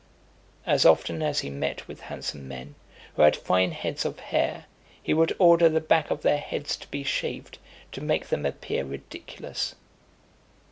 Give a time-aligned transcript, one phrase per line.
[0.65, 2.73] As often as he met with handsome men,
[3.15, 4.65] who had fine heads of hair,
[4.99, 7.59] he would order the back of their heads to be shaved,
[7.91, 9.75] to make them appear ridiculous.